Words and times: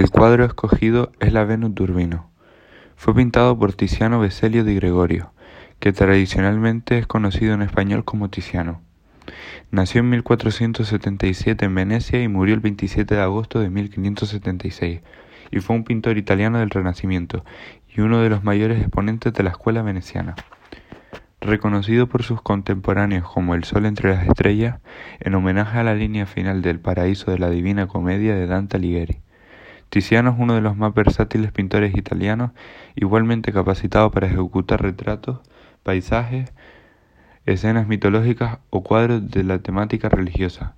El 0.00 0.08
cuadro 0.08 0.46
escogido 0.46 1.12
es 1.20 1.34
la 1.34 1.44
Venus 1.44 1.74
de. 1.74 2.24
Fue 2.96 3.14
pintado 3.14 3.58
por 3.58 3.74
Tiziano 3.74 4.18
Veselio 4.18 4.64
di 4.64 4.74
Gregorio, 4.74 5.34
que 5.78 5.92
tradicionalmente 5.92 6.96
es 6.96 7.06
conocido 7.06 7.52
en 7.52 7.60
español 7.60 8.06
como 8.06 8.30
Tiziano. 8.30 8.80
Nació 9.70 10.00
en 10.00 10.08
1477 10.08 11.66
en 11.66 11.74
Venecia 11.74 12.22
y 12.22 12.28
murió 12.28 12.54
el 12.54 12.62
27 12.62 13.14
de 13.14 13.20
agosto 13.20 13.60
de 13.60 13.68
1576, 13.68 15.02
y 15.50 15.60
fue 15.60 15.76
un 15.76 15.84
pintor 15.84 16.16
italiano 16.16 16.60
del 16.60 16.70
Renacimiento 16.70 17.44
y 17.94 18.00
uno 18.00 18.22
de 18.22 18.30
los 18.30 18.42
mayores 18.42 18.80
exponentes 18.80 19.34
de 19.34 19.42
la 19.42 19.50
escuela 19.50 19.82
veneciana. 19.82 20.34
Reconocido 21.42 22.06
por 22.06 22.22
sus 22.22 22.40
contemporáneos 22.40 23.30
como 23.30 23.54
el 23.54 23.64
Sol 23.64 23.84
entre 23.84 24.14
las 24.14 24.26
estrellas, 24.26 24.80
en 25.18 25.34
homenaje 25.34 25.78
a 25.78 25.84
la 25.84 25.94
línea 25.94 26.24
final 26.24 26.62
del 26.62 26.80
Paraíso 26.80 27.30
de 27.30 27.38
la 27.38 27.50
Divina 27.50 27.86
Comedia 27.86 28.34
de 28.34 28.46
Dante 28.46 28.78
Alighieri. 28.78 29.20
Tiziano 29.90 30.30
es 30.30 30.36
uno 30.38 30.54
de 30.54 30.60
los 30.60 30.76
más 30.76 30.94
versátiles 30.94 31.50
pintores 31.50 31.96
italianos, 31.96 32.52
igualmente 32.94 33.52
capacitado 33.52 34.12
para 34.12 34.28
ejecutar 34.28 34.80
retratos, 34.80 35.40
paisajes, 35.82 36.52
escenas 37.44 37.88
mitológicas 37.88 38.58
o 38.70 38.84
cuadros 38.84 39.28
de 39.32 39.42
la 39.42 39.58
temática 39.58 40.08
religiosa. 40.08 40.76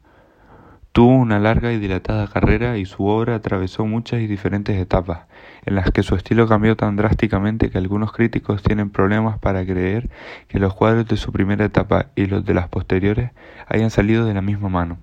Tuvo 0.93 1.15
una 1.15 1.39
larga 1.39 1.73
y 1.73 1.79
dilatada 1.79 2.27
carrera 2.27 2.79
y 2.79 2.87
su 2.87 3.05
obra 3.05 3.35
atravesó 3.35 3.85
muchas 3.85 4.21
y 4.21 4.27
diferentes 4.27 4.79
etapas, 4.79 5.27
en 5.67 5.75
las 5.75 5.91
que 5.91 6.03
su 6.03 6.15
estilo 6.15 6.49
cambió 6.49 6.75
tan 6.77 6.97
drásticamente 6.97 7.71
que 7.71 7.77
algunos 7.77 8.13
críticos 8.13 8.63
tienen 8.63 8.89
problemas 8.89 9.39
para 9.39 9.65
creer 9.67 10.09
que 10.49 10.59
los 10.59 10.73
cuadros 10.73 11.07
de 11.07 11.19
su 11.19 11.33
primera 11.33 11.67
etapa 11.67 12.07
y 12.17 12.27
los 12.27 12.47
de 12.47 12.55
las 12.55 12.69
posteriores 12.69 13.31
hayan 13.69 13.91
salido 13.91 14.25
de 14.25 14.33
la 14.33 14.43
misma 14.43 14.71
mano. 14.71 14.97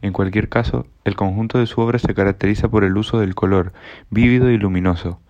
En 0.00 0.12
cualquier 0.12 0.48
caso, 0.48 0.86
el 1.04 1.16
conjunto 1.16 1.58
de 1.58 1.66
su 1.66 1.80
obra 1.80 1.98
se 1.98 2.14
caracteriza 2.14 2.68
por 2.68 2.84
el 2.84 2.96
uso 2.96 3.18
del 3.18 3.34
color, 3.34 3.72
vívido 4.10 4.50
y 4.50 4.58
luminoso, 4.58 5.20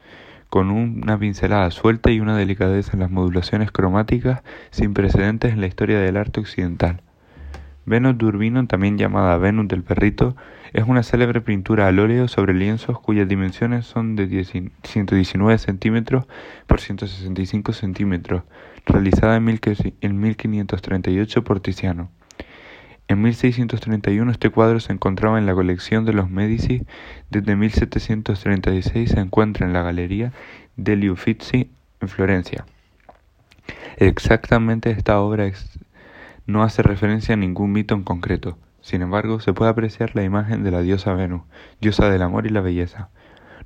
con 0.51 0.71
una 0.71 1.19
pincelada 1.19 1.71
suelta 1.71 2.11
y 2.11 2.21
una 2.21 2.37
delicadeza 2.37 2.93
en 2.95 3.01
las 3.01 3.11
modulaciones 3.11 3.71
cromáticas 3.71 4.43
sin 4.71 4.95
precedentes 4.95 5.53
en 5.53 5.61
la 5.61 5.67
historia 5.67 5.99
del 6.01 6.17
arte 6.17 6.41
occidental. 6.41 7.03
Venus 7.87 8.19
de 8.19 8.27
Urbino, 8.27 8.67
también 8.67 8.99
llamada 8.99 9.39
Venus 9.39 9.67
del 9.69 9.83
Perrito, 9.83 10.37
es 10.75 10.85
una 10.87 11.03
célebre 11.03 11.41
pintura 11.41 11.87
al 11.87 11.99
óleo 11.99 12.29
sobre 12.29 12.53
lienzos 12.53 13.01
cuyas 13.01 13.27
dimensiones 13.27 13.87
son 13.87 14.15
de 14.15 14.45
119 14.83 15.57
centímetros 15.57 16.27
por 16.67 16.81
165 16.81 17.73
centímetros, 17.73 18.43
realizada 18.85 19.37
en 19.37 20.21
1538 20.21 21.45
por 21.45 21.61
Tiziano. 21.61 22.11
En 23.09 23.23
1631 23.23 24.31
este 24.31 24.51
cuadro 24.51 24.81
se 24.81 24.93
encontraba 24.93 25.39
en 25.39 25.47
la 25.47 25.55
colección 25.55 26.05
de 26.05 26.13
los 26.13 26.29
Medici, 26.29 26.83
desde 27.31 27.57
1736 27.57 29.11
se 29.11 29.21
encuentra 29.21 29.67
en 29.67 29.73
la 29.73 29.81
Galería 29.81 30.35
degli 30.77 31.09
Uffizi 31.09 31.71
en 32.03 32.09
Florencia. 32.09 32.67
Exactamente 33.97 34.91
esta 34.91 35.21
obra 35.21 35.51
no 36.47 36.63
hace 36.63 36.83
referencia 36.83 37.33
a 37.33 37.39
ningún 37.39 37.73
mito 37.73 37.95
en 37.95 38.05
concreto, 38.05 38.59
sin 38.83 39.01
embargo 39.01 39.41
se 39.41 39.55
puede 39.55 39.71
apreciar 39.71 40.15
la 40.15 40.23
imagen 40.23 40.63
de 40.63 40.71
la 40.71 40.83
diosa 40.83 41.15
Venus, 41.15 41.43
diosa 41.81 42.11
del 42.11 42.21
amor 42.21 42.45
y 42.45 42.51
la 42.51 42.61
belleza. 42.61 43.09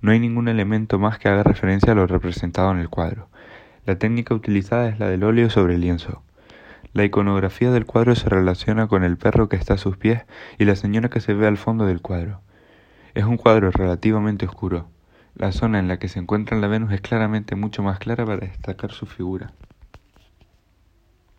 No 0.02 0.12
hay 0.12 0.20
ningún 0.20 0.46
elemento 0.46 1.00
más 1.00 1.18
que 1.18 1.28
haga 1.28 1.42
referencia 1.42 1.92
a 1.92 1.96
lo 1.96 2.06
representado 2.06 2.70
en 2.70 2.78
el 2.78 2.88
cuadro. 2.88 3.28
La 3.86 3.98
técnica 3.98 4.34
utilizada 4.34 4.88
es 4.88 5.00
la 5.00 5.08
del 5.08 5.24
óleo 5.24 5.50
sobre 5.50 5.74
el 5.74 5.80
lienzo. 5.80 6.22
La 6.94 7.04
iconografía 7.04 7.70
del 7.70 7.86
cuadro 7.86 8.14
se 8.14 8.28
relaciona 8.28 8.86
con 8.86 9.02
el 9.02 9.16
perro 9.16 9.48
que 9.48 9.56
está 9.56 9.74
a 9.74 9.78
sus 9.78 9.96
pies 9.96 10.24
y 10.58 10.66
la 10.66 10.76
señora 10.76 11.08
que 11.08 11.20
se 11.20 11.32
ve 11.32 11.46
al 11.46 11.56
fondo 11.56 11.86
del 11.86 12.02
cuadro. 12.02 12.42
Es 13.14 13.24
un 13.24 13.38
cuadro 13.38 13.70
relativamente 13.70 14.44
oscuro. 14.44 14.88
La 15.34 15.52
zona 15.52 15.78
en 15.78 15.88
la 15.88 15.98
que 15.98 16.08
se 16.08 16.18
encuentra 16.18 16.58
la 16.58 16.68
Venus 16.68 16.92
es 16.92 17.00
claramente 17.00 17.56
mucho 17.56 17.82
más 17.82 17.98
clara 17.98 18.26
para 18.26 18.46
destacar 18.46 18.92
su 18.92 19.06
figura. 19.06 19.52